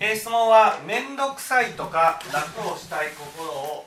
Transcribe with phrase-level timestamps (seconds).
[0.00, 3.84] えー、質問は面倒くさいとか楽をしたい心を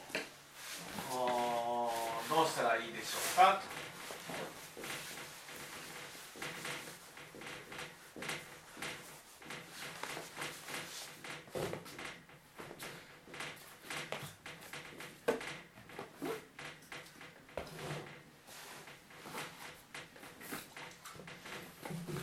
[2.29, 3.61] どうしたらいいでしょうか？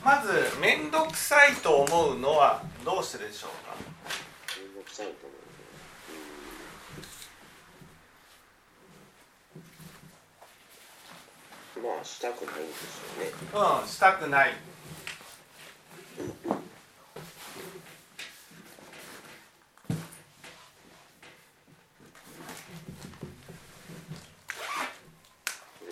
[0.05, 3.77] まず面倒くさいと思うのはどうしてでしょうか
[4.57, 5.27] 面倒くさいと
[11.77, 13.31] 思うまあしたくないんですよね。
[13.55, 14.55] うんしたくない。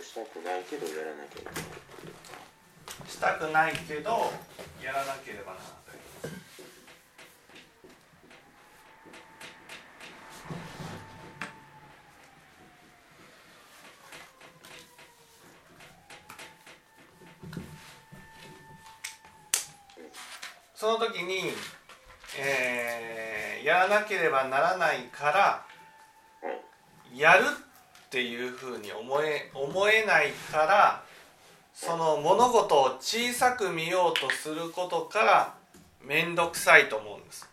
[0.02, 1.54] したくないけどやらなきゃいけない。
[3.08, 4.32] したくないけど
[4.82, 5.76] やらなければならない
[20.76, 21.52] その時に、
[22.38, 25.64] えー、やらなければならないから
[27.14, 31.02] やるっていうふうに思え思えないから
[31.72, 35.54] その物事を小さく見ようとすることから
[36.04, 37.48] 面倒くさいと思うんです。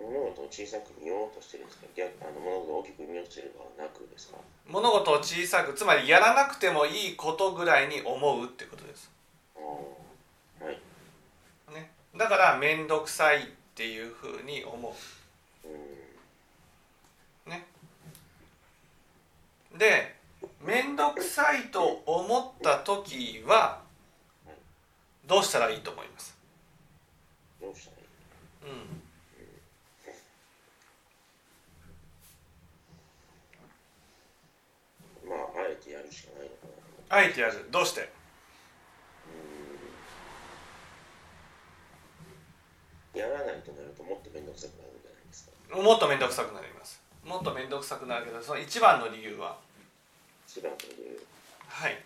[0.00, 1.86] 物事を小さく見ようとしてるんですか？
[1.94, 4.38] 逆あの物事を大きく見ようとしてるのはなくですか？
[4.66, 9.10] 物事を小さくつまりやらなくてもいいことぐらいに思うってことです、
[10.60, 10.78] はい
[11.72, 14.94] ね、だから面倒くさいっていうふうに思
[17.46, 17.48] う。
[17.48, 17.66] ね。
[19.76, 20.16] で
[20.60, 23.80] 面倒くさいと思った時は
[25.26, 26.36] どうしたらいいと思います？
[27.60, 28.74] どうしたらいい？
[35.24, 35.30] うん。
[35.30, 36.50] まああえてやるしかない
[37.08, 37.68] あえてやる。
[37.70, 38.10] どうして？
[43.14, 45.76] やらないとなるともっと面倒くさくなるんじゃないですか。
[45.76, 47.00] もっと面倒くさくなります。
[47.24, 49.58] もっと面倒くさくなるけどその一番の理由は？
[50.46, 51.26] 一番の理由。
[51.68, 52.02] はい。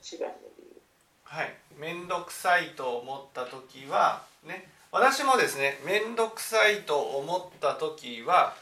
[0.00, 0.80] 一番の理由。
[1.24, 1.54] はい。
[1.76, 4.68] 面倒くさいと思った時はね。
[4.90, 8.54] 私もですね面倒くさいと思った時は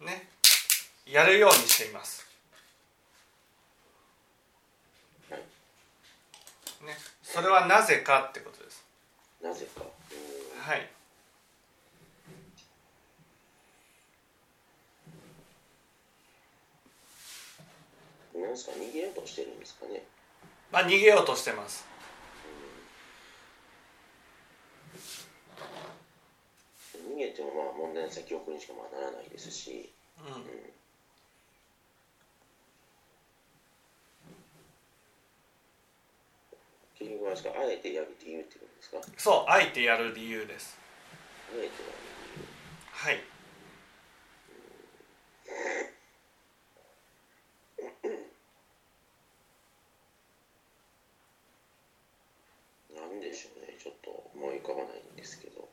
[0.00, 0.28] ね。
[1.06, 2.24] やるようにしています
[5.28, 5.40] はい
[6.86, 6.96] ね
[7.32, 8.84] それはなぜかってことです。
[9.42, 9.82] なぜか？
[9.82, 10.88] うんはい。
[18.34, 18.72] なんですか？
[18.72, 20.02] 逃げようとしてるんですかね？
[20.72, 21.86] まあ逃げようとしてます。
[26.96, 30.34] 逃げてもまあ問題の先送りにしかまあならないですし、うん。
[30.34, 30.42] うん
[37.00, 38.98] 結局はですかあえてやる理由ってことですか？
[38.98, 40.78] あそうあえてやる理由です。
[41.52, 41.74] えてやる
[42.92, 43.24] はい
[47.78, 47.84] 理
[52.94, 55.68] 由なんでしょうねちょっと思い浮かばないんですけど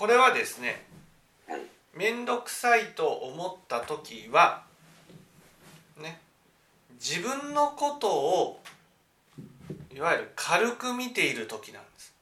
[0.00, 0.82] これはですね
[1.94, 4.62] 面倒くさいと思った時は
[6.00, 6.18] ね
[6.94, 8.62] 自分のことを
[9.94, 12.14] いわゆる軽く見ている時なんです、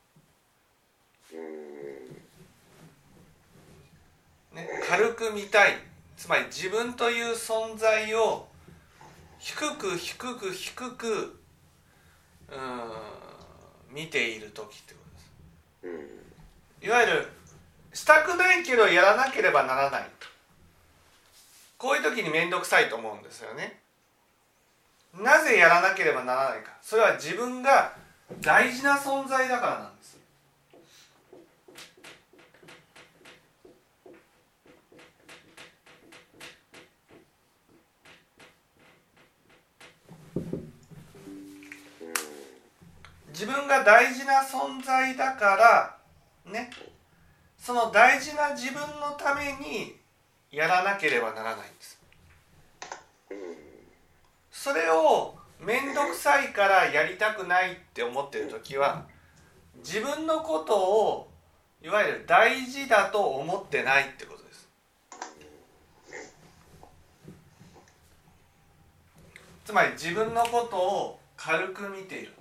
[4.57, 5.79] ね、軽く見たい。
[6.17, 8.49] つまり自分という存在を
[9.39, 11.07] 低く低く低く
[12.51, 12.57] う
[13.93, 15.01] ん見ている時ってこ
[15.85, 15.95] とで
[16.81, 16.87] す。
[16.89, 17.38] いわゆる
[17.99, 20.09] したくないけどやらなければならない
[21.77, 23.81] こういう時に面倒くさいと思うんですよね。
[25.15, 26.73] なぜやらなければならないか。
[26.83, 27.97] それは自分が
[28.41, 30.19] 大事な存在だからなんです。
[43.29, 45.97] 自分が大事な存在だか
[46.45, 46.71] らね。
[47.69, 49.95] その大事な自分のために
[50.51, 52.01] やらなければならないんです。
[54.51, 59.05] それを面倒くさいからやりたくないって思ってる時は
[59.85, 61.29] 自分のことを
[61.83, 64.69] いわゆる大事だと思ってないってことです。
[69.67, 72.38] つまり自分のことを軽く見ている。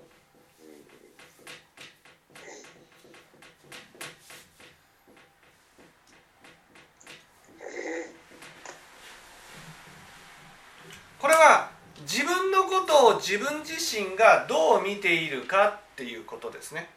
[11.28, 11.70] これは
[12.04, 16.88] 自分のことを自分自身がどう見ているかっていうことですね。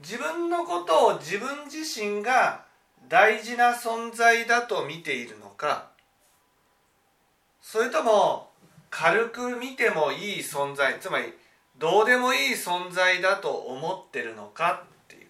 [0.00, 2.64] 自分のことを自分自身が
[3.10, 5.90] 大事な存在だと見ているのか。
[7.60, 8.48] それとも
[8.88, 11.26] 軽く見てもいい存在つまり
[11.76, 15.26] どうでもいい存在だと思ってるのかっていう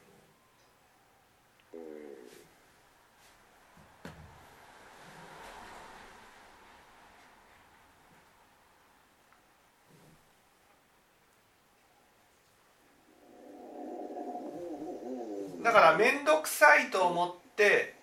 [15.65, 17.95] だから面倒くさいと思って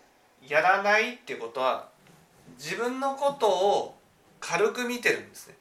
[0.47, 1.89] やらないってことは
[2.57, 3.95] 自分のことを
[4.39, 5.55] 軽く見てるんですね。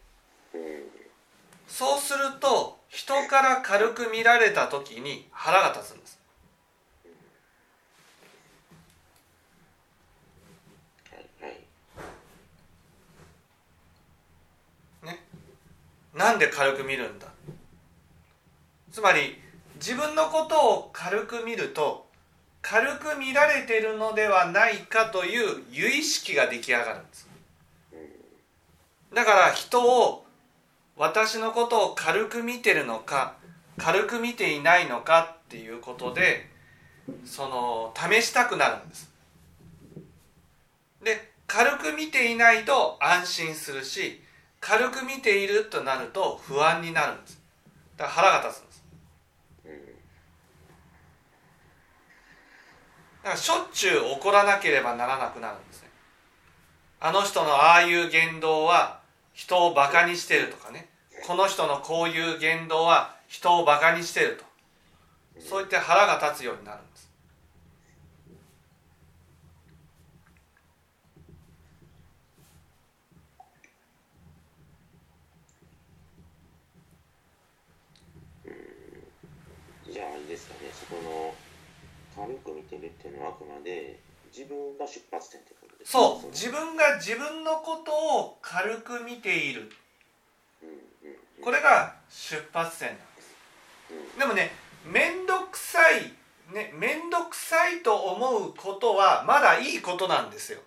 [1.68, 6.18] そうすると人から軽く見られた時に腹が立つんです。
[15.02, 15.22] ね。
[16.14, 17.26] なんで軽く見るんだ。
[18.90, 19.38] つまり
[19.80, 22.06] 自分のことを軽く見ると
[22.60, 27.28] 軽く見られてるのではないかという由意識が出来上がるんです。
[29.14, 30.26] だから人を
[30.96, 33.34] 私のことを軽く見てるのか
[33.78, 36.50] 軽く見ていないのかっていうことで
[37.24, 39.10] その試したくなるんです。
[41.02, 44.22] で軽く見ていないと安心するし
[44.60, 47.40] 軽く見ているとなると不安になるんです。
[47.96, 48.80] だから腹が立つんです
[53.22, 55.90] だからしょっちゅう怒らなければならなくなるんですね。
[57.00, 59.00] あの人のああいう言動は
[59.34, 60.88] 人をバカにしてるとかね。
[61.26, 64.44] この人のこういう言動は人をバカにしてると。
[65.40, 67.10] そう言って腹が立つようになるんです。
[79.90, 80.70] じゃああれですかね。
[80.72, 81.34] そこの
[82.20, 83.98] 軽く見てるっていうのはあくまで
[84.30, 86.28] 自分が出発点ってことですそう。
[86.28, 89.72] 自分が自分のことを軽く見ている。
[90.62, 90.80] うんうん
[91.42, 93.34] これが出発点なんです。
[94.18, 94.50] でもね
[94.84, 96.12] 面倒くさい
[96.52, 100.60] ね面倒くさいと思うことはまだいいことなんですよ。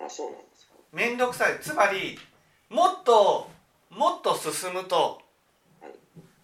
[0.00, 0.72] あそうなんですか？
[0.92, 1.60] 面倒くさい。
[1.60, 2.18] つまり
[2.68, 3.48] もっと
[3.90, 5.22] もっと進むと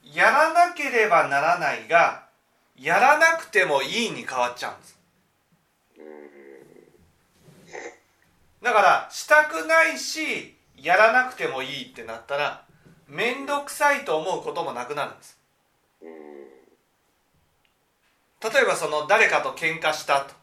[0.05, 2.26] やらなければならないが
[2.79, 4.97] やらなくてもいいに変わっちゃうんです。
[8.63, 12.65] だからしたくないしやらなくてもいいってなったら
[13.09, 15.39] 面倒くさいと思うこともなくなるんです。
[18.43, 20.35] 例えばその誰かと喧嘩したと。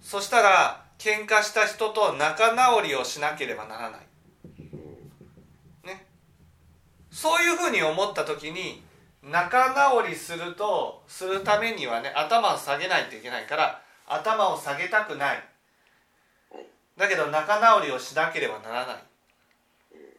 [0.00, 4.00] そしたら喧嘩した人と仲直りをしなければならない。
[5.84, 6.06] ね。
[7.10, 8.82] そういうふうに思った時に
[9.22, 15.44] 仲直りするとするためにはね頭を下げないといけないから頭を下げたくない。
[16.96, 18.96] だけど仲直りをしなければならない。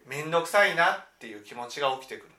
[0.08, 2.30] 面倒くさいなっていう気持ちが起きてくる。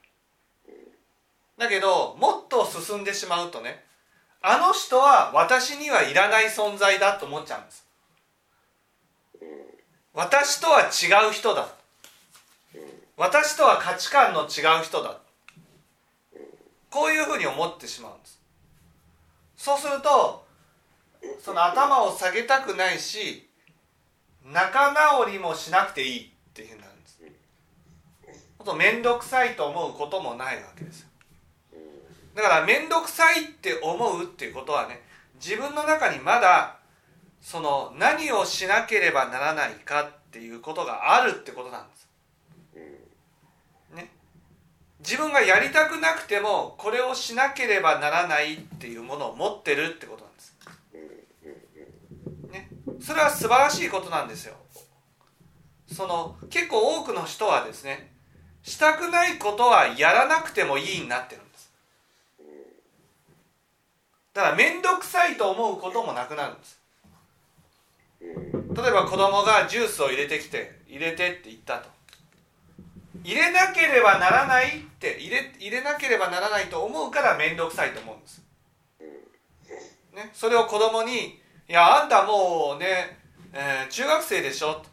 [1.57, 3.83] だけどもっと進んでしまうとね
[4.41, 7.85] あの人は私にはいらない存在だと思っちゃうんです。
[10.13, 11.67] 私とは違う人だ。
[13.17, 15.17] 私とは価値観の違う人だ。
[16.95, 18.39] こういうふうに思ってしまうんです。
[19.57, 20.45] そうすると
[21.41, 23.49] その頭を下げたくないし
[24.45, 27.19] 仲直りもしなくていいっていうふうになるんです。
[28.59, 31.05] あと面倒くさいと思うこともないわけです。
[32.33, 35.01] だから面倒くさいって思うっていうことはね
[35.35, 36.77] 自分の中にまだ
[37.41, 42.07] その何をしなければならないかっていうことがあるってことなんです。
[45.05, 50.55] 自分がやりたくなくてもこれをしなければならないっていうものを持ってるってことなんです。
[52.51, 52.69] ね、
[52.99, 54.55] それは素晴らしいことなんですよ。
[55.93, 58.11] その結構多くの人はですね
[58.63, 61.71] したくないことはやらなくてもいいになってるんです。
[64.33, 66.79] だから面倒くさいと思うこともなくなるんです。
[68.19, 71.94] 例えば子供がジュースを入れてきて入れてって言ったと
[73.25, 78.43] 入れなければならないって入れ入れなければならないと思うから面倒くさいと思うんです、
[80.13, 83.17] ね、それを子供に「いやあんたもうね、
[83.51, 84.85] えー中学生でしょ」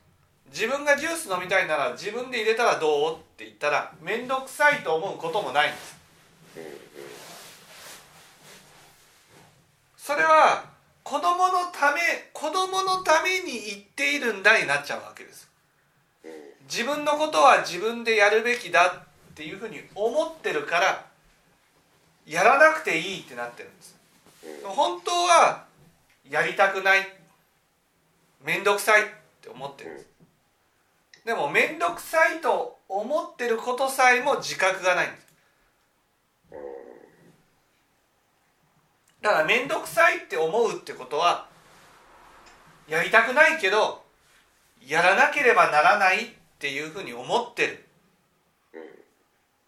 [0.49, 3.17] 自分がジュース飲みたいなら自分で入れたらどう？
[3.17, 5.97] って言ったら面倒くさいと思うこともないんです。
[9.97, 10.65] それは
[11.03, 12.01] 子供のため
[12.33, 15.49] 子供のために言っているんだになっちゃうわけです。
[16.73, 21.05] 自分のことは自分でやるべきだっていうふうに思ってるから
[22.27, 23.95] やらなくていいってなってるんです。
[24.65, 25.65] 本当は
[26.31, 27.07] やりたくない
[28.43, 29.05] 面倒くさいっ
[29.43, 30.07] て思ってるんです。
[31.27, 35.27] でも面倒くさいと思ってることさえも自覚がないんです。
[39.21, 41.47] だから面倒くさいって思うってことは
[42.89, 44.03] やりたくないけど
[44.87, 46.29] やらなければならないっ
[46.63, 47.85] ていうふうに思ってる。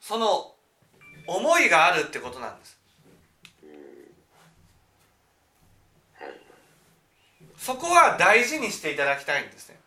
[0.00, 0.54] その
[1.26, 2.78] 思いがあるってことなんです。
[7.58, 9.80] そこは大事にしていただきたいんですね。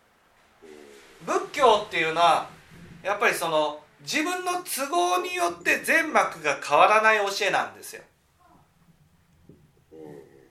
[1.24, 2.50] 仏教っていうのは
[3.02, 8.02] やっぱりその自分の都合によって全幕が変わらない教えなんですよ。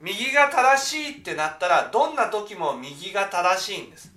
[0.02, 4.12] 右が正しいってなったらどんな時も右が正しいんです、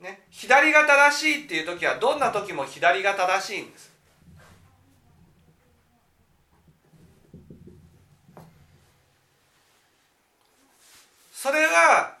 [0.00, 3.92] ね、左が正しいっていう時はどんな時も左が正しいんです。
[11.32, 12.16] それが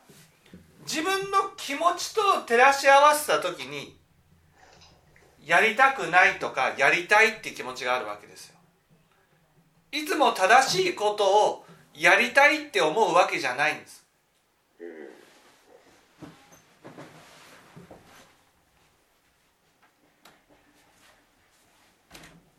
[0.82, 3.96] 自分の気持ちと照らし合わせた時に
[5.44, 8.58] やりたくないとかやりたいって気持ちがあるわけですよ。
[9.92, 14.04] いつも正しいことをやりたいって思うわけじゃないんです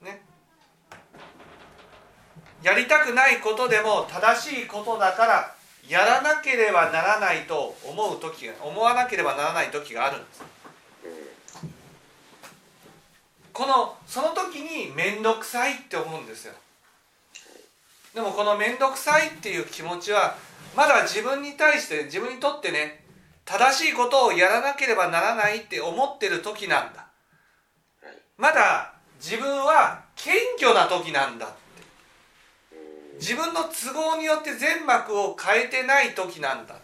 [0.02, 0.22] ね
[2.62, 5.56] やりたくないことでも正しいことだから
[5.88, 10.44] やらなければならないと思う時思わなければならない時があるんです。
[13.54, 16.54] このその時に面倒くさいって思うんですよ。
[18.14, 20.36] でもこの面倒くさいっていう気持ちは
[20.76, 23.04] まだ自分に対して自分にとってね
[23.46, 27.08] 正しいことをやらなければならないって思ってる時なんだ。
[28.38, 31.54] まだ自分は謙虚な時なんだ。
[33.20, 36.76] 自分の都合によって全幕を変えてない時なんだ。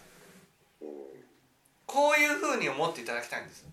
[1.86, 3.66] こういうふうに思っていただきたいんです。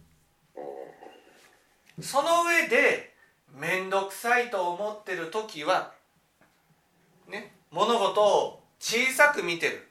[2.02, 3.14] その上で
[3.54, 5.92] 面倒くさいと思ってる時は
[7.28, 9.90] ね物事を小さく見てる。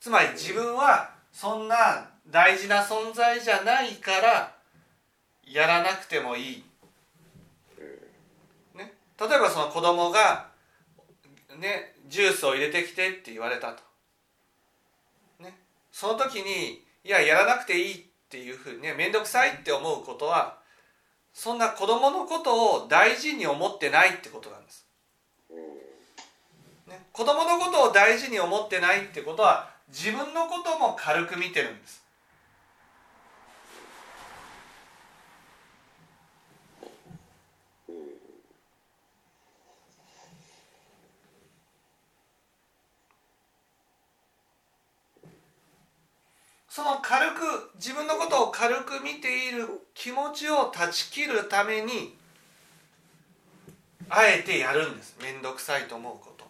[0.00, 4.54] つまり自分はそんな大事な存在じゃないから
[5.46, 6.64] やらなくてもいい、
[8.74, 10.48] ね、例えばその子供が
[11.58, 13.82] ねジュースを入れてきてって言われたと、
[15.42, 15.54] ね、
[15.90, 20.58] その時にいややらなくていいっていうふうにね面倒くさいって思うことは
[21.32, 24.86] そんな子供のことを大事に思ってないってことなんです。
[26.86, 32.03] ね、子供のことを大事に思ってないってことは自分のことも軽く見てるんです。
[46.74, 52.16] その軽く自分のことを軽く見ている気持ちを断ち切るために
[54.08, 55.16] あえてやるんです。
[55.22, 56.44] 面倒くさいと思うこと。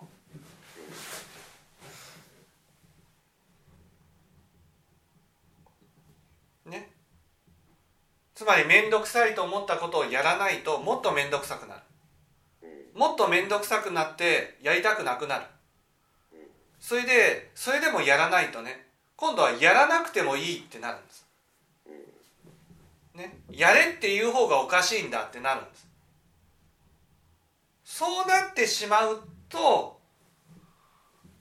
[6.71, 6.89] ね。
[8.35, 11.81] つまり面倒くさいと思ったことをやらないともっと面倒くさくなる。
[12.95, 15.45] もっと面倒くさくなってやりたくなくなる。
[16.81, 18.94] それでそれでもやらないとね。
[19.17, 21.27] 今度はやらなくてもいいってなるんです。
[23.15, 25.87] ね、やれっていう方がおかしいんだってなるんです。
[27.85, 30.01] そうなってしまうと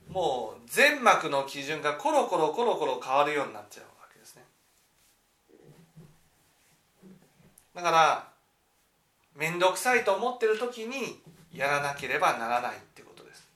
[0.08, 4.44] もう全幕の基準がコロコロコロコロ変わるようになっちゃうわけですね。
[7.74, 8.28] だから
[9.34, 11.20] 面倒くさいと思ってる時に
[11.52, 13.48] やらなければならないってことです。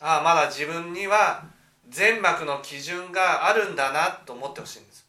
[0.00, 1.42] ああまだ自分には
[1.90, 5.06] 全幕の基準があるんだなと思ってほしいんです。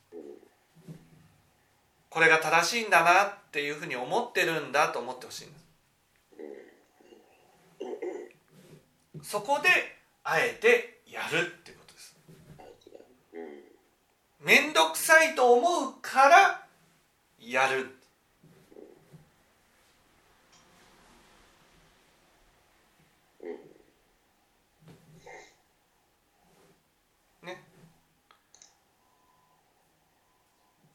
[2.10, 5.60] これが正しいんだなっていうふうに思ってるんだと思ってほしいんで
[9.24, 9.32] す。
[9.32, 9.70] そこで
[10.24, 12.16] あえてやるってことです。
[14.42, 16.66] 面倒くさいと思うから
[17.40, 18.01] やる。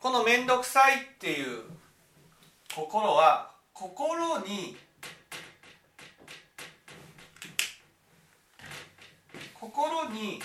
[0.07, 1.63] この面倒くさいっていう
[2.73, 4.77] 心は心に
[9.53, 10.41] 心に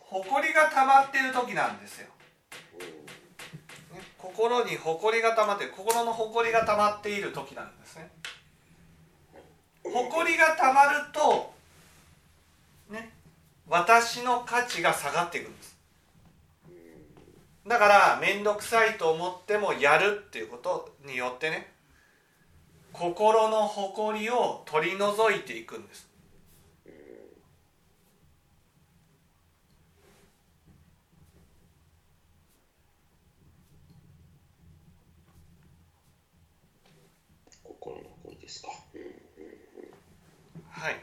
[0.00, 2.06] 誇りが溜まっている時なんですよ。
[3.92, 8.10] ね、心に誇りが溜まって心の誇りが溜まっている時なんですね。
[9.84, 11.52] 誇りが溜まると
[12.88, 13.12] ね
[13.68, 15.81] 私の価値が下がっていくんです。
[17.66, 21.72] だから面倒くさいと思ってもやるっていうことによってね
[22.92, 26.12] 心の誇りを取り除いていくんです。
[37.82, 38.68] 心の声ですか。
[40.70, 40.94] はい。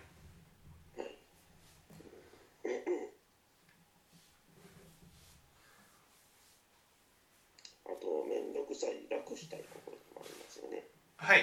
[7.85, 10.83] あと、面倒くさい、楽したい心もありますよね。
[11.17, 11.41] はい。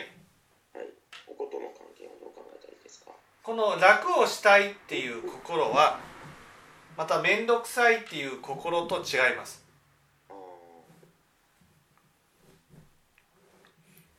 [0.72, 0.86] はい。
[1.26, 3.12] こことの関係はどう考えたらいいですか。
[3.42, 5.98] この楽をしたいっていう心は
[6.96, 9.64] また面倒くさいっていう心と違います。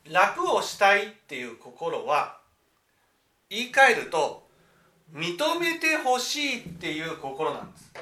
[0.09, 2.39] 楽をしたいっていう心は
[3.49, 4.47] 言い換えると
[5.13, 7.93] 認めてほしいっていう心なんです。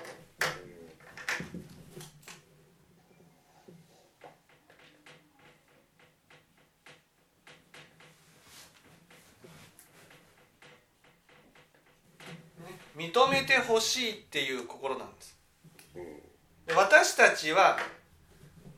[12.96, 15.38] 認めてほしいっていう心なんです。
[16.68, 17.78] で私たちは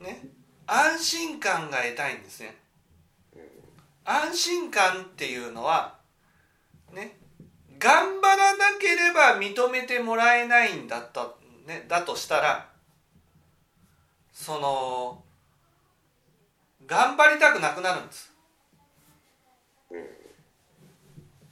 [0.00, 0.22] ね
[0.66, 2.56] 安心感が得たいんですね。
[4.04, 5.94] 安心感っていうのは
[6.92, 7.16] ね
[7.78, 11.34] 頑張らなければ認めてもらえないんだった、
[11.66, 12.68] ね、だとしたら
[14.32, 15.22] その
[16.86, 18.32] 頑張りたくなくなるんです。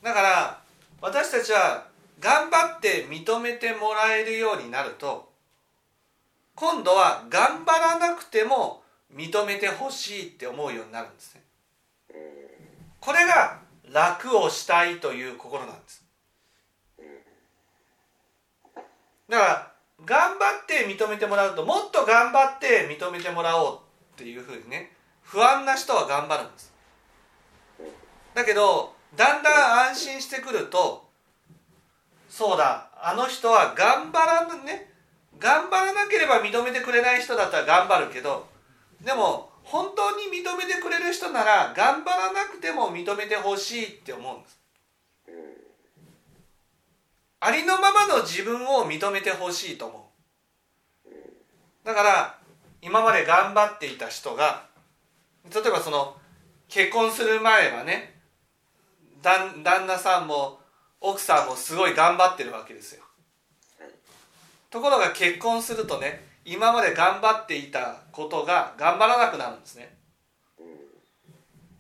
[0.02, 0.60] だから
[1.00, 1.86] 私たちは
[2.18, 5.30] 頑張って認めてもらえるようになると
[6.54, 8.82] 今度は頑張らなくても
[9.14, 11.42] 認めてほしいって思うようになるんですね。
[13.00, 13.58] これが
[13.92, 16.04] 楽をしたいという心なんです。
[19.28, 19.72] だから
[20.04, 23.80] 頑張って認めてもらうともっと頑張って認めてもらおうっ
[24.16, 26.72] ていうふうにね不安な人は頑張るんです。
[28.34, 31.05] だけどだんだん安心してくると
[32.28, 32.90] そうだ。
[33.00, 34.96] あの人は頑張らね。
[35.38, 38.46] 頑張らなければ認めてくれない人だったら頑張るけど
[39.02, 44.60] でも本当に認めてくれる人なら頑張らなくても認めてほしいって思うんです。
[47.40, 50.10] ありのままの自分を認めてほしいと思
[51.04, 51.86] う。
[51.86, 52.38] だから
[52.80, 54.66] 今まで頑張っていた人が
[55.52, 56.16] 例えばその
[56.68, 58.14] 結婚する前はね
[59.22, 60.60] 旦旦那さんも
[61.08, 63.04] 奥さんもすごい頑張ってるわけですよ。
[64.70, 69.96] ところが結婚するとね今まで頑張っていたことが頑張らなくなるんですね。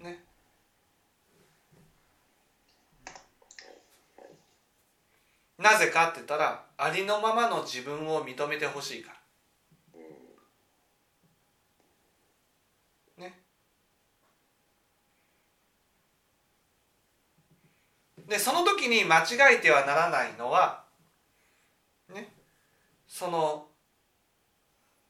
[0.00, 0.24] ね。
[5.58, 9.12] なぜかって言ったらありのままの自分を認めてほしいか
[13.18, 13.42] らね
[18.28, 20.82] でその時に間違えてはならないのは
[22.14, 22.28] ね
[23.08, 23.66] その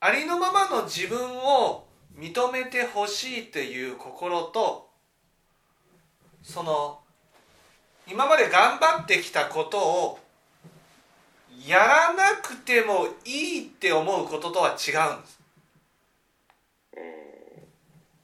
[0.00, 1.86] ありのままの自分を
[2.18, 4.88] 認めてほしいという心と
[6.42, 6.98] その
[8.08, 10.18] 今まで頑張ってきたことを
[11.66, 15.36] やらなくてもいいって思うこととは違うんです。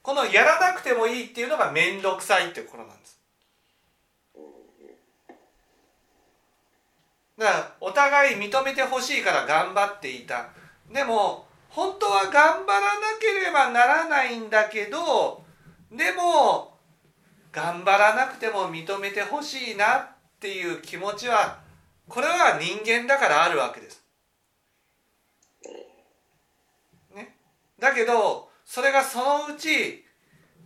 [0.01, 3.22] このやらなくてもいいっていうのが面倒くさいってことなんです。
[7.43, 10.47] だからお互い認めてほしいから頑張っていた。
[10.89, 15.43] でも本当は頑張らなければならないんだけど
[15.91, 16.77] でも
[17.51, 20.07] 頑張らなくても認めてほしいなっ
[20.39, 21.59] ていう気持ちは
[22.07, 24.01] これは人間だからあるわけです。
[27.13, 27.35] ね、
[27.77, 30.05] だけどそれがそのうち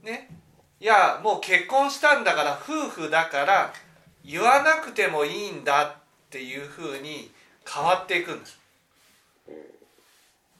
[0.03, 0.29] ね
[0.79, 3.73] いやもう結婚したんだから夫婦だから
[4.23, 7.31] 言わなくてもいいんだってていうふうに
[7.65, 8.59] 変わっていくんです。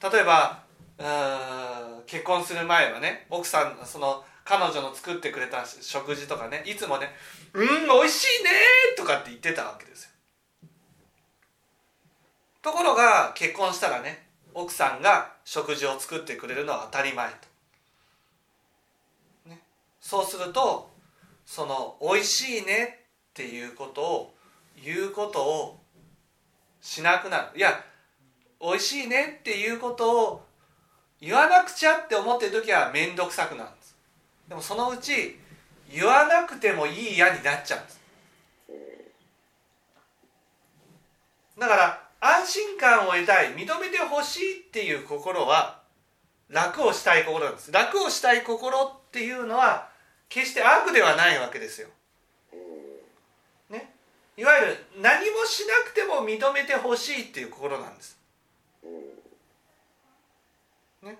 [0.02, 0.64] 例えば
[2.06, 7.14] 結婚する前はね奥さんその彼女の作ってくれた食事とかねいつもね
[7.54, 8.50] 「うん美味しいね」
[8.96, 10.10] とかって言ってたわけですよ。
[12.62, 17.36] ところが結婚したらね奥さんが食事を作ってくれるのは当たり前と、
[19.50, 19.60] ね、
[20.02, 20.90] そうすると
[21.46, 24.37] その「美味しいね」っていうことを
[24.84, 25.80] 言うことを
[26.82, 27.58] しなくなる。
[27.58, 27.84] いや
[28.62, 30.46] 美味しいねっていうことを
[31.20, 33.96] 言わなくちゃって思ってる時は面倒くさくなるんです。
[34.48, 35.40] でもそのうち
[35.92, 37.98] 言わなくてもいい嫌になっちゃうんです。
[41.58, 43.54] だから安心感を得たい。
[43.54, 45.82] 認めてほしいっていう心は
[46.50, 47.72] 楽をしたい心なんです。
[47.72, 49.90] 楽をしたい心っていうのは
[50.30, 51.90] 決して悪ではないわけですよ、
[54.38, 58.18] いわゆる何もしなくても認めてほしいっていう心なんです、
[61.02, 61.18] ね、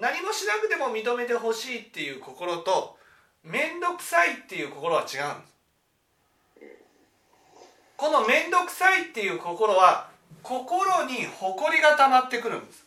[0.00, 2.96] 何もしなくても認めてほしいっていう心と
[3.42, 5.16] 面倒くさいっていう心は違うんで
[5.48, 5.52] す。
[7.96, 10.08] この面倒くさいっていう心は
[10.42, 12.84] 心に誇りが溜まってくるんです。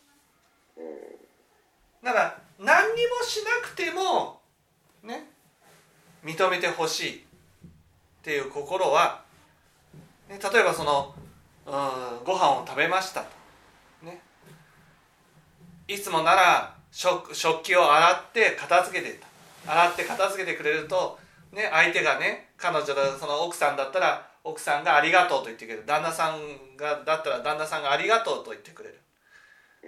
[2.03, 4.39] だから何にもしなくても
[5.03, 5.25] ね
[6.23, 7.21] 認めてほしいっ
[8.23, 9.24] ていう心は、
[10.27, 11.13] ね、例えばその
[11.65, 13.27] うんご飯を食べましたと、
[14.03, 14.21] ね、
[15.87, 19.27] いつもなら食食器を洗って片付けてた。
[19.67, 21.17] 洗って片付けてくれると、
[21.51, 25.83] ね、相手がね彼女だその奥さんだったら奥さんが「ありがとう」と言ってくれる。
[25.85, 29.01] 旦那さんがだったら旦那さんが「ありがとう」と言ってくれる。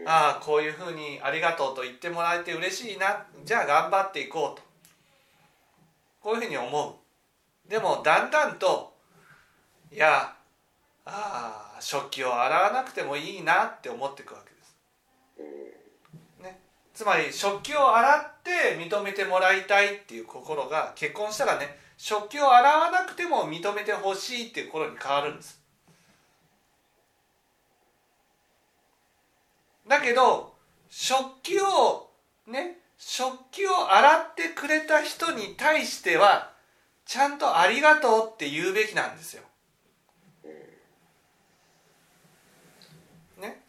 [0.06, 3.24] ああこういうふうに「ありがとう」と言ってもらえて嬉しいな。
[3.44, 4.64] じゃあ頑張っていこうと。
[6.20, 7.00] こういうふうに思
[7.66, 7.70] う。
[7.70, 8.97] でもだんだんと
[9.92, 10.34] いや
[11.06, 15.52] ああ食器を洗わなくてもいいなって思っていくわけで
[16.40, 16.60] す、ね、
[16.94, 25.60] つまり食器を洗って認めてもらいたいっていう心が結婚したらね食器を洗わなくても認めてほしいっていう心に変わるんです。
[29.88, 30.54] だけど
[30.90, 32.10] 食器を
[32.46, 36.52] ね食器を洗ってくれた人に対しては
[37.06, 39.44] ちゃんと「ありがとう」って言うべきなんですよ。
[43.38, 43.62] ね。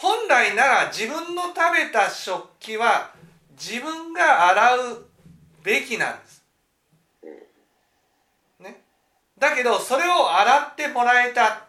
[0.00, 3.10] 本来なら自分の食べた食器は
[3.52, 5.04] 自分が洗う
[5.62, 6.42] べきなんです。
[8.60, 8.80] ね。
[9.38, 11.66] だけどそれを洗ってもらえた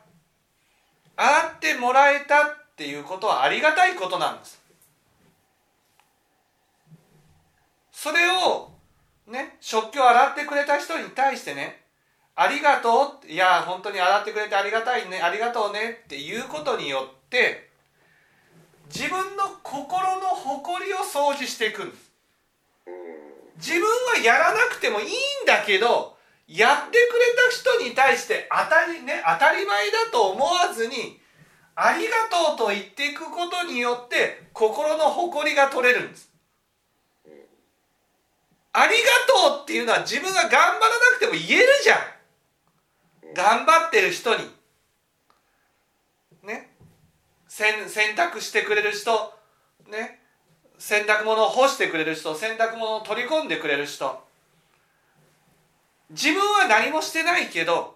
[1.17, 4.62] 洗ってもらえたっていうことはありがたいことなんです。
[7.91, 8.72] それを
[9.28, 11.82] ね食器を洗ってくれた人に対してね
[12.36, 17.70] 「ありがとう」いや本当に洗ってくれてありがたいねありがとうねっていうことによって
[18.93, 22.12] 自分の心の誇りを掃除していくんです。
[23.58, 25.12] 自分はやらなくてもいいん
[25.45, 26.99] だけどやってくれ
[27.77, 31.21] た人に対して当たり,、ね、当たり前だと思わずに
[31.75, 36.30] 「ありがとう」と言っていくことによって心の誇りが取れるんです。
[38.73, 39.10] ありが
[39.49, 40.80] とうっていうのは自分が頑張らな
[41.17, 41.99] くても言えるじゃん。
[43.34, 44.49] 頑張ってる人に
[46.43, 46.69] ね
[47.62, 49.12] 洗洗濯してくれる人
[49.88, 50.19] ね。
[50.80, 54.24] 洗濯物を干してくれる人洗濯物を取り込んでくれる人。
[56.10, 57.95] 自分は何もしてないけど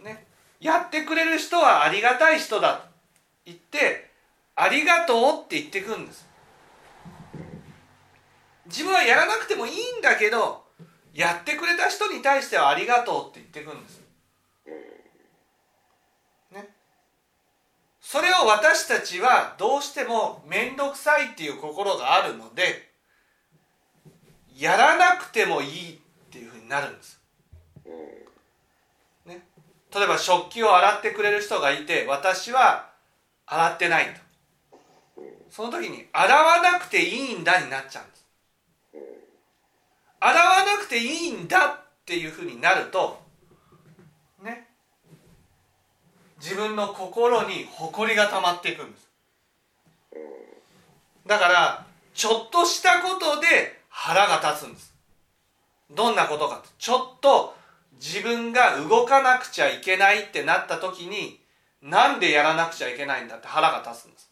[0.00, 0.26] ね。
[0.60, 2.82] やってくれる人はありがたい人だと
[3.46, 4.10] 言って
[4.54, 6.28] ありがとうって言ってくんです。
[8.66, 10.64] 自分はやらなくてもいいんだけど
[11.14, 14.02] やってくれた人に対してはありがとうって言ってくんです。
[16.52, 16.68] ね。
[18.14, 22.88] それを私たちはどうしても面倒くさいっていう心があるので
[24.56, 25.98] やらなくてもいいっ
[26.30, 27.20] ていうふうになるんです。
[29.26, 29.42] ね。
[29.92, 32.88] 例えば食器を洗ってくれる人がいて私は
[33.46, 35.20] 洗ってないと。
[35.50, 38.26] その時に洗わなくていいんだになっちゃうんです。
[40.20, 43.20] 洗わなくていいんだっていうふうになると
[44.40, 44.68] ね
[46.44, 49.08] 自分の心に誇りが溜まっていくんです。
[51.26, 54.92] だからちょっとしたことで腹が立つんです。
[55.90, 57.56] どんなことかちょっと
[57.94, 61.40] 自分が動かなくちゃいけないってなった時に
[61.80, 64.30] なんでやらなくちゃいけないんだって腹が立つんです。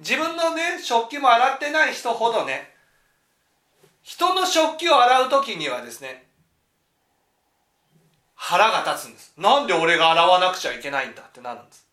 [0.00, 2.68] 自分のね食器も洗ってない人ほどね
[4.02, 6.26] 人の食器を洗う時にはですね
[8.42, 9.34] 腹が立つんです。
[9.36, 11.86] なんで俺が洗わなくちゃいけないんだってなるんです。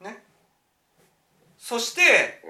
[0.00, 0.24] ね。
[1.58, 2.42] そして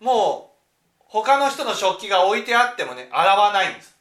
[0.00, 0.54] も
[0.98, 3.94] う他の人の食器が置いてあってもね洗わないんです。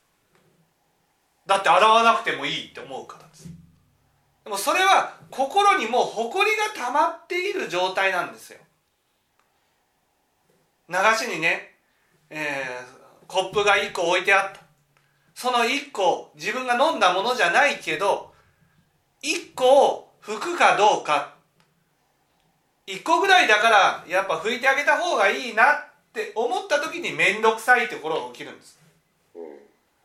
[1.46, 3.50] だって洗わなくてもいいって思うからです。
[4.46, 8.60] でもそれは心にもう埃が溜まっている状態なんですよ。
[10.88, 11.76] 流しにね、
[12.30, 14.65] えー、コップが1個置いてあった。
[15.36, 18.34] その1個自分が飲んだものじゃないけど
[19.22, 21.36] 1個を拭くかどうか。
[22.88, 25.76] 1個ぐらいだからやっぱ拭いてあげた方がいいなっ
[26.14, 28.80] て思った時に面倒くさいってことが起きるんです。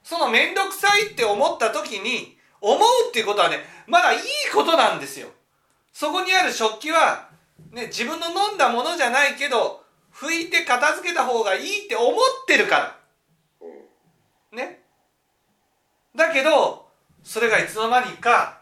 [0.03, 4.21] その面倒くさいって思った時に思うっていうことはねまだいい
[4.53, 5.29] ことなんですよ。
[5.93, 7.29] そこにある食器は、
[7.73, 12.14] ね、自分の飲んだものじゃないけど拭いて片付けた方がいいって思っ
[12.47, 12.97] てるか
[13.61, 14.57] ら。
[14.57, 14.80] ね。
[16.14, 16.88] だけど
[17.23, 18.61] それがいつの間にか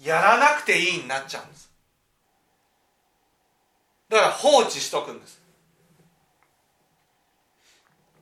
[0.00, 1.70] やらなくていいになっちゃうんです。
[4.08, 5.40] だから放置しとくんです。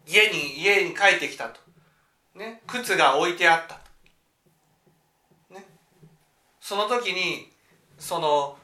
[0.07, 1.61] 家に家に帰ってきたと、
[2.35, 3.81] ね、靴が置いてあった
[5.53, 5.65] ね、
[6.61, 7.51] その時に
[7.99, 8.57] その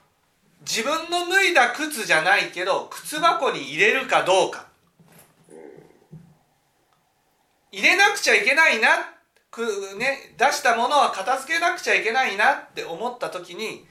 [0.61, 4.67] 自分の脱いだ靴じゃないけど靴箱に入れるかどうか。
[7.73, 8.89] 入れなくちゃいけないな
[9.53, 13.87] く、ね、出したものは片付けなくちゃいけないなって思った時に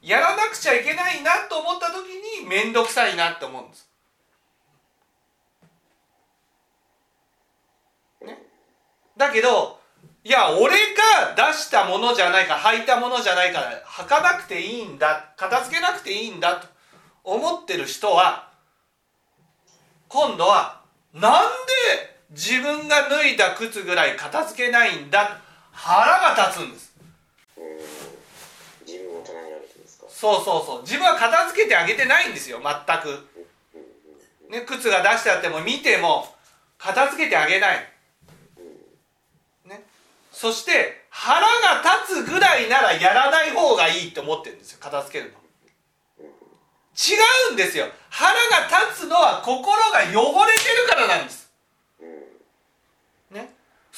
[0.00, 2.06] やらなくちゃいけないなと思った時
[2.42, 3.90] に面倒くさいなって思うんです。
[8.24, 8.38] ね、
[9.16, 9.80] だけど
[10.22, 16.68] いや俺が出したものじゃないか履いたものじゃないから履かなくていいんだ片付けなくていいんだと
[17.24, 18.50] 思ってる人は
[20.08, 25.40] 今度はなんで自分が脱いだ靴ぐらい片付けないんだ
[25.72, 26.92] 腹が立つんです。
[28.86, 30.06] 自分を棚に上げてですか？
[30.08, 30.82] そうそうそう。
[30.82, 33.26] 自分は片付けてあげてないんですよ全く、
[34.50, 36.34] ね、靴が出してあっても見ても
[36.78, 37.78] 片付けてあげない、
[39.66, 39.84] ね、
[40.32, 41.46] そして腹が
[42.04, 45.38] 立つぐらいならやらない方がいいと思ってるんですよ片付けるの。
[46.92, 47.16] 違
[47.50, 47.86] うんですよ。
[48.10, 51.39] 腹が立つのは心が汚れてるからなんです。
[51.39, 51.39] ね、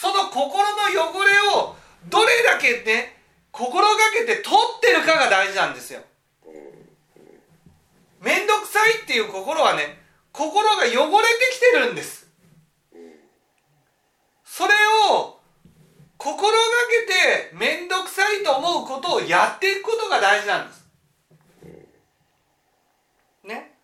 [0.02, 0.50] その心の
[0.90, 1.76] 汚れを
[2.08, 6.00] どれだけね心がけて取ってるかが大事なんですよ。
[8.20, 10.96] 面倒くさいっていう心はね心が汚れて
[11.52, 12.28] きてるんです。
[14.44, 14.74] それ
[15.12, 15.38] を
[16.16, 16.58] 心が
[17.06, 20.84] けて面倒くさいと思うことをやっていくことが大事なんです。
[23.44, 23.76] ね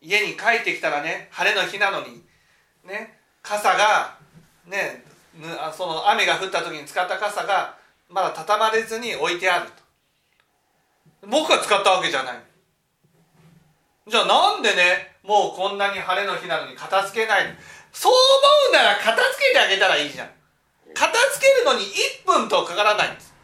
[0.00, 2.24] 家に帰ってきたらね晴れの日なのに
[2.86, 4.16] ね傘が
[4.64, 5.04] ね
[5.72, 7.76] その雨が降った時に使った傘が
[8.08, 11.26] まだ畳まれずに置いてあると。
[11.26, 12.34] 僕が使ったわけじゃない
[14.06, 17.56] じゃあなんでねもうこんなに晴れの日なのに片付けない
[17.92, 20.28] そう思うなら片付けてあげたらいいじゃん。
[20.94, 23.34] 片付けるのに1分とかからないんです。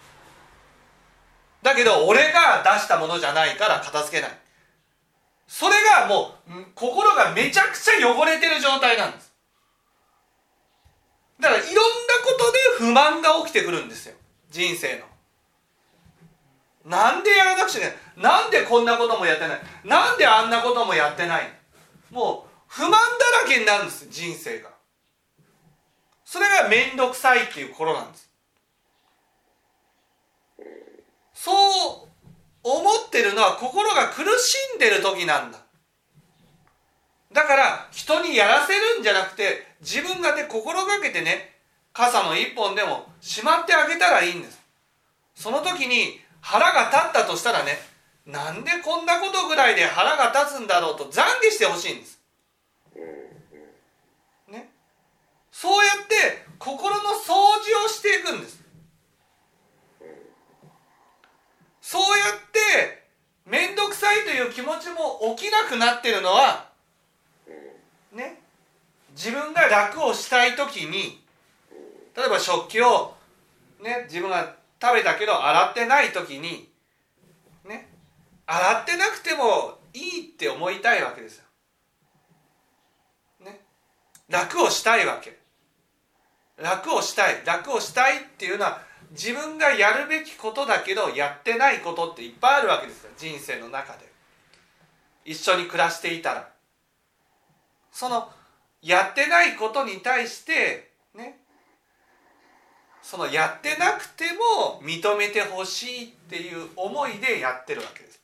[1.63, 4.39] だけど俺が出したものじゃないから片付けない。
[5.47, 9.34] それがもう心がめちゃくちゃ汚れてる状態なんです。
[11.41, 11.81] だからいろんな
[12.25, 14.15] ことで不満が起きてくるんですよ
[14.51, 15.05] 人生の。
[16.85, 21.49] なんでやらなくちゃいけないなんでこんなこともやってないなんであんなこともやってない
[22.11, 22.99] もう不満だ
[23.43, 24.71] らけになるんです人生が。
[26.25, 28.31] それが面倒くさいっていう頃なんです。
[31.35, 32.09] そう
[32.63, 35.64] 思ってるのは心が苦しんでる時なんだ。
[37.35, 41.51] だから人にやらせるんじゃなくて自分がね心がけてね
[41.93, 44.63] 傘の一本でもしまってあげたらいいんです。
[45.35, 47.73] その時に腹が立ったとしたらね
[48.25, 52.21] なんでこんなことぐらいで腹が立つんだろうと懺悔してほしいんです。
[54.49, 54.71] ね。
[55.51, 58.63] そうやって心の掃除をしていくんです。
[61.81, 63.03] そうやって
[63.45, 66.73] 面倒くさいという気持ちも起きなくなってるのは
[68.15, 68.41] ね。
[69.15, 71.23] 自分が楽をしたい時に
[72.17, 73.15] 例えば食器を
[73.83, 76.69] ね自分が食べたけど洗ってない時に
[77.65, 77.89] ね
[78.47, 81.45] 洗ってなくてもいいって思いたいわけですよ。
[83.45, 83.61] ね。
[84.29, 85.39] 楽をしたいわけ。
[86.57, 87.43] 楽をしたい。
[87.45, 93.11] 楽をしたいっていうのは自分がやるべきことだけどやってないことっていっぱいあるわけですよ。
[93.17, 94.13] 人生の中で。
[95.25, 96.54] 一緒に暮らしていたら。
[97.95, 98.29] その
[98.83, 101.39] やってないことに対してね
[103.01, 104.25] そのやってなくて
[104.59, 108.21] も認めてほしいっていう思いでやってるわけです。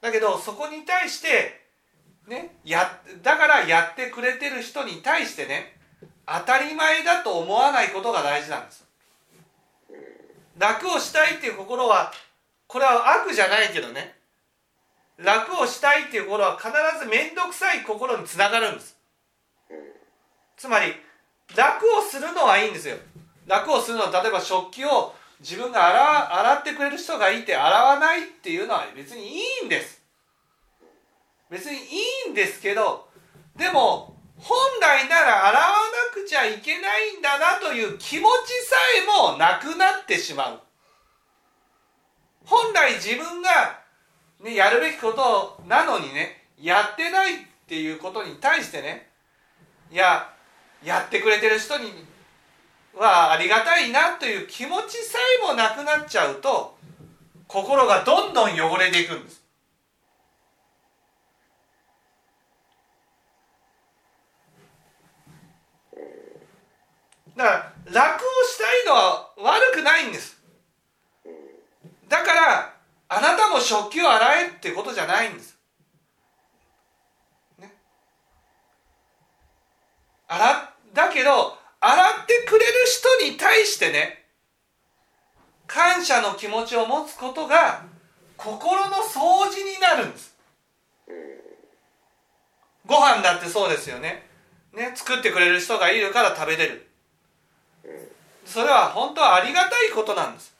[0.00, 1.60] だけどそこに対して
[2.26, 5.76] ね、やだからやってくれてる人に対してね
[6.26, 8.86] 当たり前だと思わないことが大事なんです。
[10.56, 12.12] 楽をしたいっていう心は
[12.66, 14.19] これは悪じゃないけどね
[15.22, 18.96] 楽をしたいっていう心は必ず面倒くさい心につながるんです。
[20.56, 20.94] つまり
[21.56, 22.96] 楽をするのはいいんですよ。
[23.46, 30.00] 楽をするのは例えば食器を自分が洗洗ってくれる人がいて洗わないっていうのは別にいいんです。
[31.50, 31.80] 別にい
[32.28, 33.08] いんですけど
[33.56, 40.60] でも本来なら洗わなくちゃいけないんだなという気持ちさえもなくなってしまう。
[42.46, 43.79] 本来自分が、
[44.42, 47.36] ね、やるべきことなのにねやってないっ
[47.68, 49.10] ていうことに対してね
[49.90, 50.30] いや
[50.82, 51.92] やってくれてる人に
[52.96, 56.76] はありがたいなという気持ちさえもなくなっちゃうと
[57.46, 59.40] 心がどんどん汚れていくんです。
[67.36, 70.40] だから楽をしたいのは悪くないんです。
[72.08, 72.79] だから
[73.12, 75.58] あなたも食器を洗えってことじゃないんです、
[77.58, 77.72] ね、
[80.28, 84.24] 洗だけど洗ってくれる人に対してね
[85.66, 87.82] 感謝の気持ちを持つことが
[88.36, 90.34] 心の掃除になるんです。
[92.86, 94.26] ご飯だってそうですよね。
[94.74, 96.88] ね作ってくれる人がいるから食べれる。
[98.44, 100.56] それは本当はありがたいことなんです。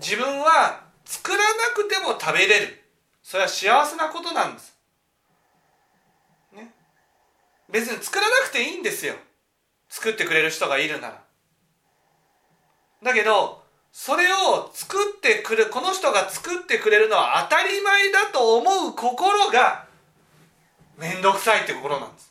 [0.00, 2.82] 自分は作らなくても食べれる。
[3.22, 4.74] それは幸せなことなんです、
[6.52, 6.74] ね、
[7.70, 9.14] 別に作らなくていいんですよ。
[9.88, 11.22] 作ってくれる人がいるなら。
[13.02, 19.86] だけどそれを作ってくるこの人が作ってくれるのは当たり前だと思う心が
[20.96, 22.30] 面倒くさいって心なんです。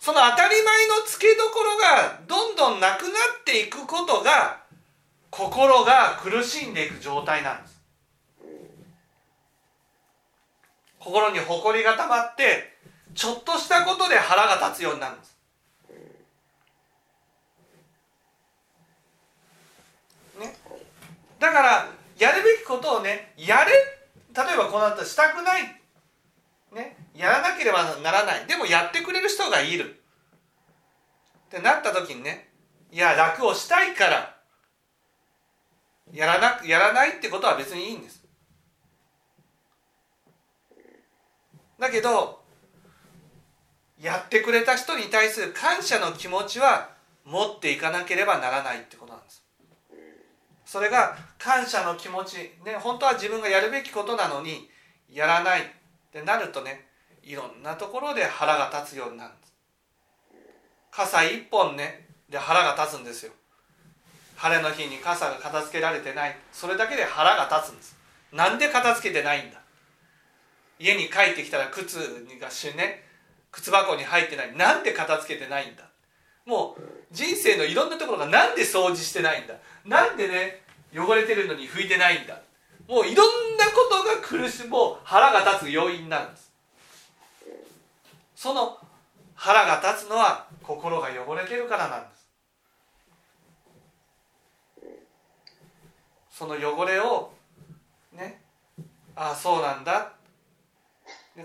[0.00, 3.08] その当たり前の付けどころがどんどんなくな
[3.40, 4.67] っていくことが
[5.30, 7.78] 心が苦しんでいく状態なんです。
[10.98, 12.76] 心に誇りがたまって
[13.14, 15.38] ちょっとしたことで腹が立つようになるんです。
[20.40, 20.56] ね。
[21.38, 21.88] だから
[22.18, 25.62] やるべきことをねやれ例えばこの後したくない
[26.72, 26.96] ね。
[27.14, 28.46] やらなければならない。
[28.46, 30.02] でもやってくれる人がいる。
[31.46, 32.50] ってなった時にね
[32.92, 34.37] いや楽をしたいから
[36.12, 38.24] やらなやらないってことは別にいいんです。
[41.78, 42.42] だけど
[44.00, 46.90] やってくれた人に対する感謝の気持ちは
[47.24, 49.44] 持っていかなければならないってことなんです。
[50.64, 54.68] それが感謝の気持ちね本当は自分がやるべきことなのに
[55.10, 55.64] やらないっ
[56.12, 56.86] てなるとね
[57.22, 59.54] いろんなところで腹が立つようになるんです。
[60.90, 63.32] 傘一本ねで腹が立つんですよ。
[64.38, 66.36] 晴れの日に傘が片付けられてない。
[66.52, 67.96] それだけで腹が立つんです。
[68.32, 69.58] なんで片付けてないんだ？
[70.78, 71.98] 家に帰ってきたら靴
[72.40, 73.02] がしね
[73.50, 74.56] 靴箱に入ってない。
[74.56, 75.82] なんで片付けてないんだ？
[76.46, 79.54] もう人生のいろんなところがなんで掃除してないんだ？
[79.84, 80.62] なんでね
[80.96, 82.40] 汚れてるのに拭いてないんだ？
[82.86, 86.52] もういろんなことが苦しもう腹が立つ要因になるんです。
[88.36, 88.78] その
[89.34, 92.17] 腹が立つのは心が汚れてるからなんです。
[96.38, 97.32] その汚れを
[98.12, 98.40] ね
[99.16, 100.12] ああそうなんだ。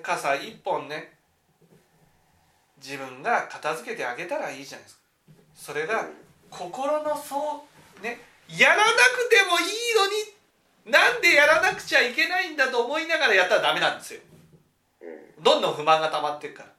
[0.03, 1.13] 傘一本ね
[2.77, 5.01] 自分が片付けてあげたらいいじゃないですか。
[5.55, 6.05] それが
[6.51, 7.65] 心のそ
[7.99, 9.65] うねやらなくてもいい
[10.85, 14.19] のになんでやらなくちゃいけないんだと思いながらやったらダメなんですよ。
[15.41, 16.69] どんどん不満が溜まっていくから。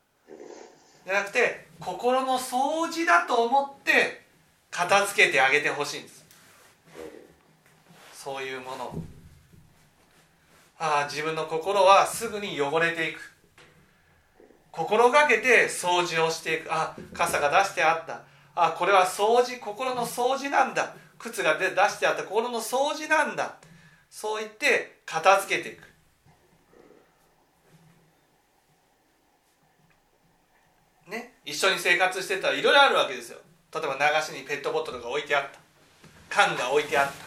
[1.07, 4.23] じゃなくて心の掃除だと思って
[4.71, 6.24] 片付けてあげてほしいんです。
[8.25, 9.03] そういうもの。
[10.79, 13.21] ああ自分の心はすぐに汚れていく。
[14.73, 16.69] 心がけて掃除をしていく。
[16.73, 18.23] あ傘が出してあった。
[18.55, 20.95] あこれは掃除心の掃除なんだ。
[21.19, 22.23] 靴が出してあった。
[22.25, 23.57] 心の掃除なんだ。
[24.09, 25.83] そう言って片付けていく。
[31.11, 31.35] ね？
[31.45, 33.39] 一緒に生活してたらいろいろあるわけですよ。
[33.75, 35.59] 例えば流しにペットボトルが置いてあった。
[36.31, 37.24] 缶が置いてあった。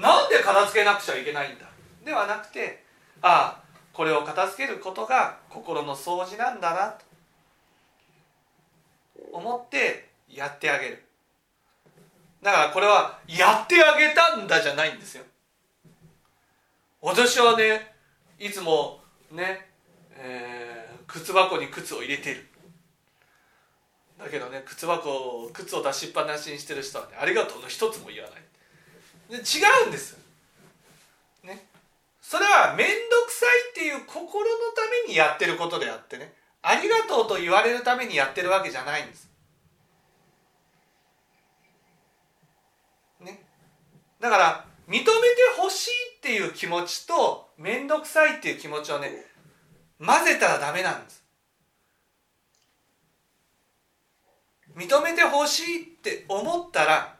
[0.00, 1.66] なんで片付けなくちゃいけないんだ？
[2.04, 2.82] ではなくて
[3.22, 7.04] ああこれを片付けることが心の掃除なんだなと
[9.32, 11.04] 思ってやってあげる。
[12.42, 15.24] だからこれはやってあげたんだじゃないんですよ。
[17.02, 17.94] 私はね
[18.38, 19.68] いつもね、
[20.16, 22.46] えー靴箱に靴を入れてる。
[24.16, 28.42] だけどね靴箱靴を出しっぱなしにしてる人はねありがとうの一つも言わない。
[29.30, 30.18] 違うんです
[31.44, 31.66] ね。
[32.20, 36.34] それは面倒くさいっていう心のためにやってることであってね。
[36.62, 39.30] ありがとうと言われるためにやってるわけじゃないんです。
[43.20, 43.42] ね。
[44.20, 45.08] だから認めて
[45.58, 49.24] ほしいっていう気持ちと面倒くさいっていう気持ちをね
[50.04, 51.24] 混ぜたらダメなんです。
[54.76, 57.19] 認めてほしいって思ったら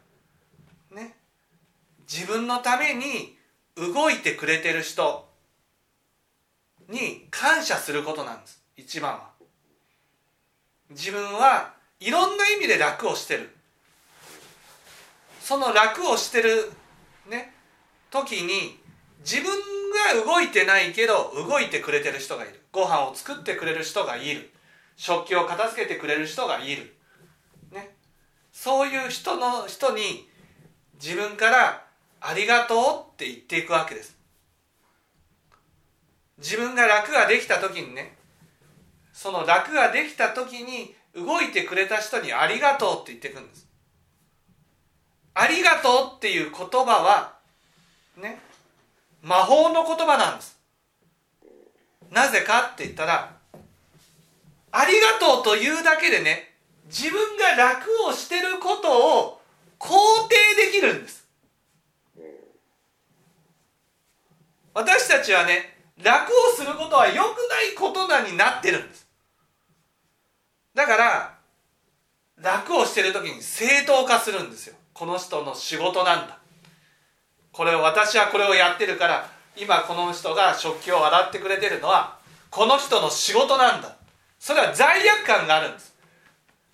[2.13, 3.37] 自分のために
[3.77, 5.29] 動いてくれてる人
[6.89, 8.65] に感謝することなんです。
[8.77, 9.31] 一番は。
[10.91, 13.51] 自分はいろんな意味で楽をしてる。
[15.41, 16.73] その楽をしてる
[17.29, 17.55] ね
[18.11, 18.81] 時に
[19.21, 19.53] 自分
[20.17, 22.61] が動いてないけど動いてくれてる人がいる。
[22.73, 24.51] ご飯を作ってくれる人がいる。
[24.97, 26.95] 食器を片付けてくれる人がいる、
[27.73, 27.97] ね、
[28.53, 30.29] そういう人の人に
[31.01, 31.87] 自分から
[32.21, 34.17] 「ありがとう」って言っていくわけです。
[36.39, 38.17] 自分が楽ができた時にね
[39.13, 43.67] その楽ができた時に動いてくれた人に「ありがとう」って言っていくんです。
[45.35, 47.39] ありがとうっていう言葉は
[48.17, 48.41] ね
[49.23, 50.59] 魔法の言葉なんです。
[52.11, 53.33] なぜかって言ったら
[54.73, 56.55] ありがとうというだけでね
[56.87, 59.41] 自分が楽をしてることを
[59.79, 59.89] 肯
[60.29, 61.20] 定できるんです。
[64.75, 69.07] 私たちはね楽をすることは良くないことなになってるんです。
[70.75, 71.35] だから
[72.37, 74.75] 楽をしてる時に正当化するんですよ。
[74.95, 76.39] この人の仕事なんだ。
[77.53, 82.19] これを私はこれをやってるから今この人が食器を洗ってくれてるのは
[82.51, 83.97] この人の仕事なんだ。
[84.39, 85.95] それは罪悪感があるんです。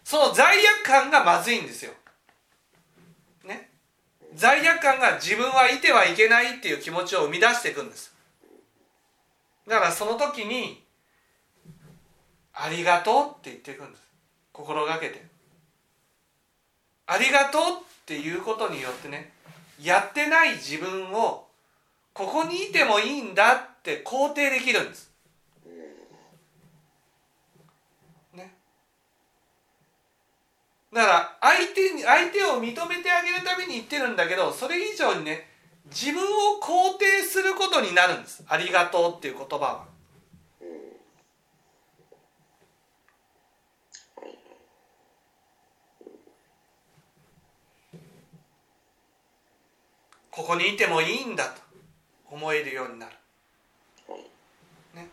[0.04, 1.92] その罪悪感がまずいんですよ。
[4.36, 8.14] 罪悪感が自分はいてはいけないっていう気持ちを生み出していくんです。
[9.66, 10.84] だからその時に
[12.52, 14.02] 「ありがとう」って言っていくんです。
[14.52, 15.24] 心がけて
[17.06, 19.32] 「ありがとう」っていうことによってね
[19.80, 21.48] やってない自分を
[22.12, 25.10] ここにいてもいいんだって肯定できるんです。
[30.96, 35.46] だから相手に相手を認めてあげるために言ってるんだけどそれ以上にね
[35.84, 38.42] 自分を肯定することになるんです。
[38.48, 39.84] ありがとうっていう言葉は。
[50.30, 51.60] ここにいてもいいんだと
[52.30, 53.12] 思えるようになる、
[54.94, 55.08] ね、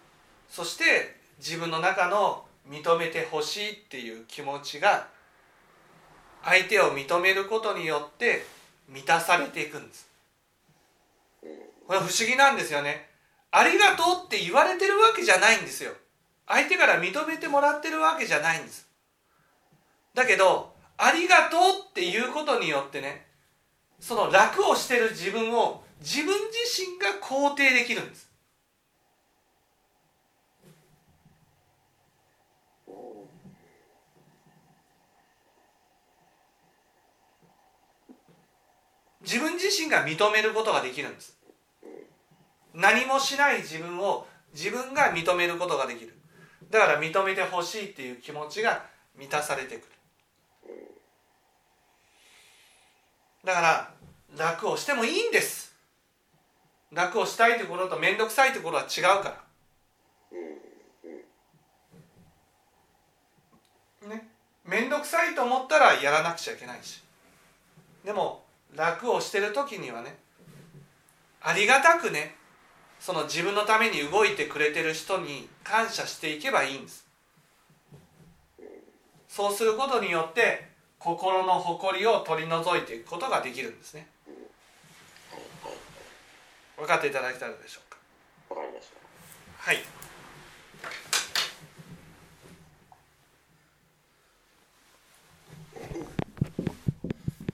[0.49, 5.11] そして自分の中の認めてほしいっていう気持ちが
[6.43, 8.45] 相手を認めることによって
[8.89, 10.07] 満たされていくんです。
[11.87, 13.09] これ不思議なんですよね。
[13.51, 15.93] ありがとうって言われてるわけじゃないんですよ。
[16.47, 18.87] 相手から認めてもらってるわけじゃないんです。
[20.13, 23.25] だけどありがとうっていうことによってね
[23.99, 28.29] その楽をしてる自分を自分自身が肯定できるんです。
[39.24, 41.38] 自分自身が認めることができるんです。
[42.74, 46.13] 何もしない自分を自分が認めることができる。
[46.69, 48.86] だから認めてほしいっていう気持ちが
[49.17, 49.88] 満たされてくる。
[53.43, 53.93] だから
[54.38, 55.76] 楽をしてもいいんです。
[56.91, 59.43] 楽をしたいところと面倒くさいところは違うか
[64.01, 64.09] ら。
[64.09, 64.30] ね。
[64.65, 67.03] 面倒くさいと思ったらやらなくちゃいけないし。
[68.03, 68.43] でも
[68.76, 70.15] 楽をしてる時にはね
[71.41, 72.36] ありがたくね
[72.99, 77.05] その自分のために動いてくれてる人に感謝していけばいいんです。
[79.28, 80.69] そうすることによって
[80.99, 84.07] 心の誇りを取り除いていくことができるんですね。
[86.78, 87.97] 分かっていただけたらでしょうか？
[89.57, 89.78] はい